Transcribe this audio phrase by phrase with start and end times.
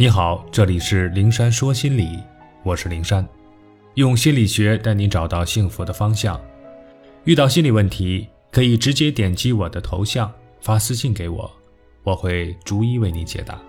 [0.00, 2.22] 你好，这里是灵山说心理，
[2.62, 3.28] 我是灵山，
[3.94, 6.40] 用心理学带你找到幸福的方向。
[7.24, 11.50] 遇到心理问题，可以直接点击我的头像发私信给我，
[12.04, 13.60] 我会逐一为你解答。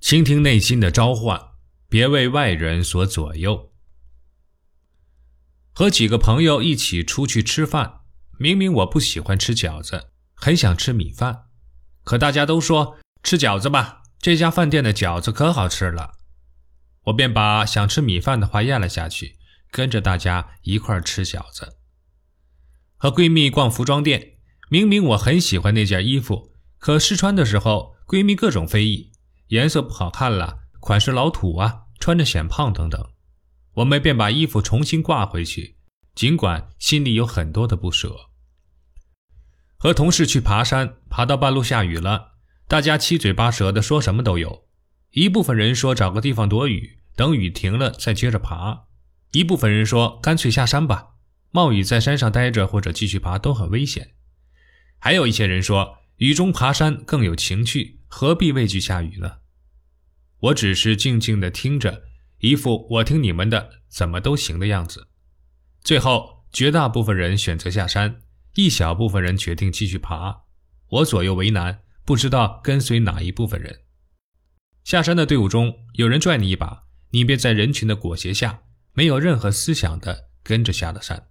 [0.00, 1.40] 倾听内心的召唤，
[1.88, 3.72] 别为外人所左右。
[5.72, 8.02] 和几个朋友一起出去吃饭，
[8.38, 10.10] 明明我不喜欢吃饺子。
[10.36, 11.46] 很想吃米饭，
[12.04, 16.12] 可大家都说吃饺子吧，这家饭店的饺子可好吃了。
[17.04, 19.38] 我便把想吃米饭的话咽了下去，
[19.70, 21.78] 跟着大家一块吃饺子。
[22.96, 29.12] 和闺蜜逛服装店，明明我很喜欢那件衣服，可试穿的时候，闺蜜各种非议，
[29.48, 33.04] 颜色不好看了，款式老土啊，穿着显胖等等。
[33.74, 35.76] 我们便把衣服重新挂回去，
[36.14, 38.16] 尽管心里有很多的不舍。
[39.76, 42.32] 和同事去爬山，爬到半路下雨了，
[42.66, 44.64] 大家七嘴八舌的说什么都有。
[45.10, 48.86] 一部分人说找个地方躲雨，等雨停了再接着爬；
[49.32, 51.14] 一部分人说干脆下山吧，
[51.50, 54.12] 冒雨在山上待着或者继续爬都很危险。
[54.98, 59.38] 还有一些人说雨中爬山更有情趣，何必畏惧下雨呢？
[60.40, 62.02] 我只是静静的听着，
[62.40, 65.08] 一副我听你们的怎么都行的样子。
[65.82, 68.22] 最后，绝大部分人选择下山。
[68.56, 70.44] 一小部分人决定继续爬，
[70.88, 73.80] 我左右为难，不知道跟随哪一部分人。
[74.82, 78.60] 下山的队伍中，有人拽你一把，你便在人群的裹挟下，
[78.94, 81.28] 没有任何思想的跟着下了山。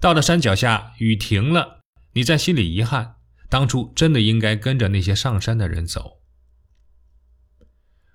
[0.00, 1.78] 到了山脚下，雨停了，
[2.14, 3.18] 你在心里遗憾，
[3.48, 6.22] 当初真的应该跟着那些上山的人走。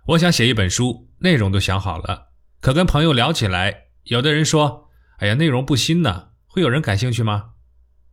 [0.08, 7.52] 我想写一本书，内容都想好了，可跟朋友聊起来，有的人说：“哎呀，内容不新呢，会有人感兴趣吗？”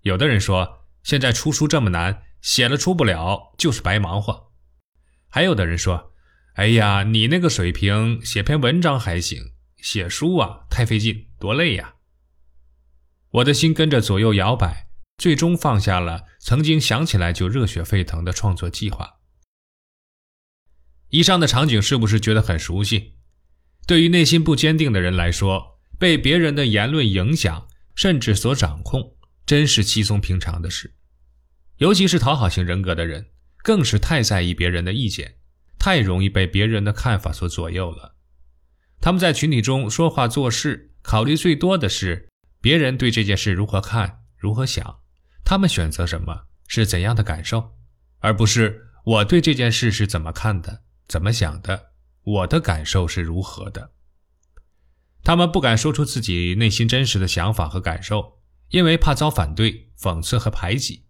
[0.04, 4.52] 有的人说，现在出书这么难，写了出不了就是白忙活。
[5.30, 6.12] 还有的人说，
[6.56, 11.94] 哎呀，你那个水平，写篇文章还行，写书啊太费劲，多累呀。
[13.30, 19.20] 我的心跟着左右摇摆，最终放下了曾经想起来就热血沸腾的创作计划。
[21.08, 23.14] 以上的场景是不是觉得很熟悉？
[23.86, 29.13] 对于内心不坚定的人来说，被别人的言论影响，甚至所掌控。
[29.46, 30.94] 真是稀松平常的事，
[31.76, 33.26] 尤其是讨好型人格的人，
[33.62, 35.36] 更是太在意别人的意见，
[35.78, 38.16] 太容易被别人的看法所左右了。
[39.00, 45.00] 他们在群体中说话做事，考虑最多的是别人对这件事如何看、如何想，
[45.44, 47.74] 他们选择什么是怎样的感受，
[48.20, 51.90] 而不是我对这件事是怎么看的、怎么想的，
[52.22, 53.90] 我的感受是如何的。
[55.22, 58.40] 他们不敢说出自己内心真实的想法和感受。
[58.70, 61.04] 因为怕遭反对、讽刺和排挤，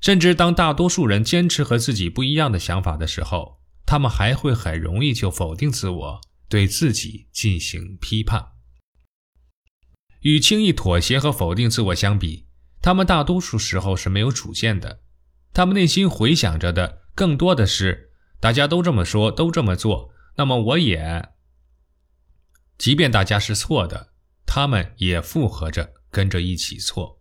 [0.00, 8.52] 甚至当大多数人坚持和自己不一样的想法的时候，他们还会很容易就否定自我，对自己进行批判。
[10.20, 12.46] 与轻易妥协和否定自我相比，
[12.80, 15.02] 他们大多数时候是没有主见的。
[15.52, 18.10] 他们内心回想着的更多的是
[18.40, 21.28] 大家都这么说、都这么做，那么我也……
[22.76, 24.14] 即便大家是错的，
[24.46, 25.92] 他们也附和着。
[26.14, 27.20] 跟着一起错，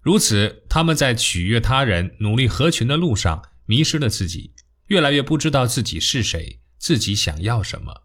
[0.00, 4.54] 如此，他们在取悦他人、努力合群的路上迷失了自己，
[4.86, 8.04] 越来越不知道自己是谁，自己想要什么。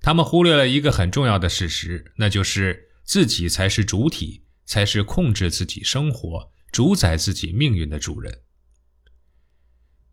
[0.00, 8.40] 他们忽略了一个很重要的事实，那就是自己才是主体，才是控制自己生活、主宰自己命运的主人。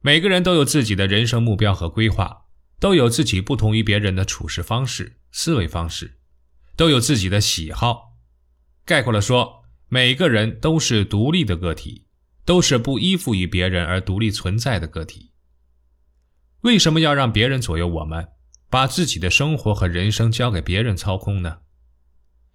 [0.02, 2.46] 每个人都有自己的人生目标和规划，
[2.80, 6.20] 都有自己不同于别人的处事方式、思维方式，
[6.76, 8.07] 都有自己的喜好。
[8.88, 12.06] 概括了说，每个人都是独立的个体，
[12.46, 15.34] 都是不依附于别人而独立存在的个体。
[16.62, 18.30] 为什么要让别人左右我们，
[18.70, 21.58] 把自己的生活和人生交给别人操控呢？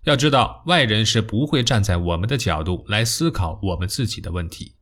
[0.04, 4.76] 要知道，外人是不会站在我们的角度来思考我们自己的问题。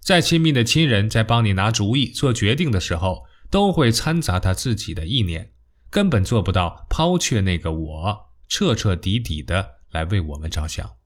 [0.00, 5.52] 再亲密的亲人在帮你拿主意、做决定的时候，都会掺杂他自己的意念，
[5.88, 9.81] 根本做不到抛却那个我，彻彻底底的。
[9.92, 10.96] 来为我们着想，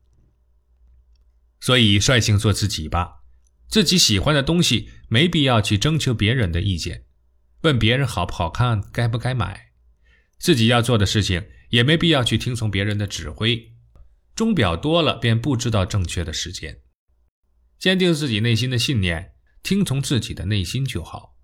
[1.60, 3.24] 所以率性做自己吧。
[3.68, 7.04] 自己喜欢的东西，没必要去征求别人的意见，
[7.62, 9.72] 问别人好不好看，该不该买。
[10.38, 13.74] 自己要做的事情，也没必要去听从别人的指挥。
[14.34, 16.80] 钟表多了，便不知道正确的时间。
[17.78, 21.36] 坚定自己内心的信念，听从自己的内心就好。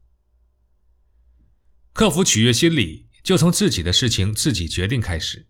[1.92, 5.48] 克服取悦心理，就从自己的事情自己决定开始。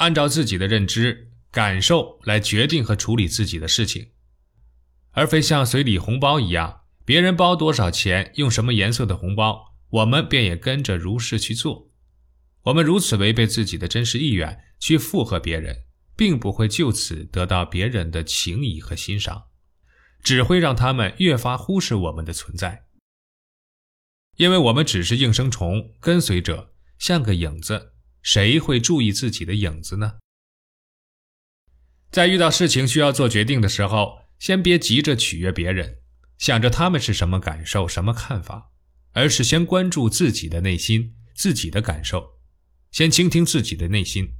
[0.00, 4.12] 按照自己的认知、感受来决定和处理自己的事情，
[5.10, 11.90] 而非像随礼红包一样，别人包多少钱，用什么颜色的红包，我们便也跟着如是去做。
[12.62, 15.84] 我们如此违背自己的真实意愿去附和别人，
[16.16, 19.48] 并不会就此得到别人的情谊和欣赏，
[20.22, 22.86] 只会让他们越发忽视我们的存在。
[24.36, 27.92] 因为我们只是应声虫、跟随者，像个影子，
[28.22, 30.14] 谁会注意自己的影子呢？
[32.10, 35.98] 在遇到事情需要做决定的时候，先别急着取悦别人，
[36.38, 38.70] 想着他们是什么感受、什么看法，
[39.12, 42.40] 而是先关注自己的内心、自己的感受，
[42.90, 44.32] 先倾听自己的内心。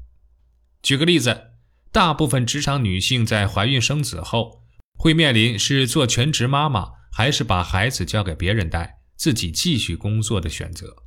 [0.82, 1.52] 举个例子，
[1.92, 4.64] 大部分职场女性在怀孕生子后，
[4.98, 11.04] 会面临是做全职妈妈，还是把孩子交给别人带，自己继续工作的选择。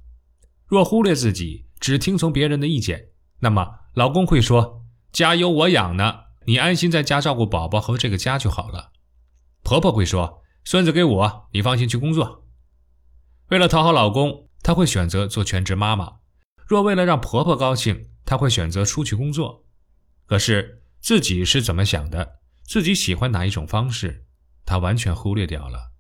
[0.66, 3.09] 若忽略自己，只听从别人的意见，
[3.39, 8.94] 那么老公会说：“家有我养呢。”你安心在家照顾宝宝和这个家就好了。
[9.63, 12.47] 婆婆会说：“孙子给我，你放心去工作。”
[13.51, 16.21] 为了讨好老公，她会选择做全职妈妈；
[16.65, 19.65] 若为了让婆婆高兴，她会选择出去工作。
[20.25, 24.25] 可是自己是怎么想的，自己喜欢哪一种方式，
[24.65, 25.91] 她完全忽略掉了。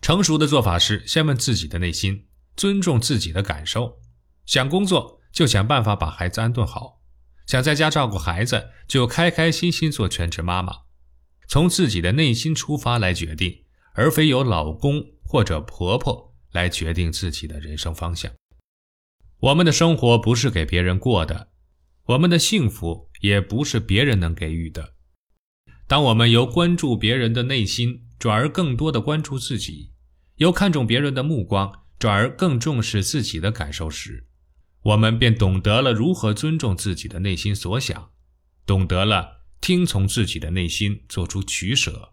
[0.00, 2.26] 成熟的做法是先问自己的内心，
[2.56, 4.00] 尊重自己的感受。
[4.44, 7.00] 想工作就想办法把孩子安顿好。
[7.46, 10.72] 想在家照顾孩子，就开开心心做全职妈妈，
[11.48, 13.64] 从自己的内心出发来决定，
[13.94, 18.32] 而非由老公或者婆婆来决定自己的人生方向。
[19.40, 21.48] 我们的生活不是给别人过的，
[22.06, 24.94] 我们的幸福也不是别人能给予的。
[25.88, 29.92] 当我们由关注别人的内心，转而更多的关注自己，
[30.36, 34.26] 由看重别人的目光，转而更重视自己的感受时，
[34.82, 38.10] 我们便懂得了如何尊重自己的内心所想，
[38.66, 42.12] 懂得了听从自己的内心做出取舍，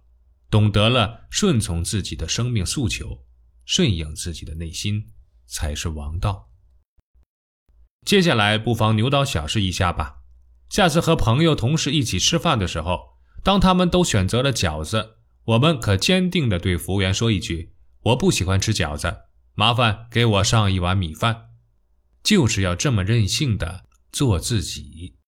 [0.51, 3.25] 懂得了顺从自己的生命诉求，
[3.65, 5.07] 顺应自己的内心
[5.47, 6.51] 才是王道。
[8.05, 10.17] 接下来不妨牛刀小试一下吧。
[10.69, 15.15] 下次和朋友、同事一起吃饭的时候，当他们都选择了饺子，
[15.45, 17.73] 我们可坚定地对服务员说一句
[18.13, 19.21] ：“我不喜欢吃饺子，
[19.59, 21.47] 麻烦给我上一碗米饭。”
[22.23, 23.83] 就是要这么任性的
[24.13, 25.18] 做自己。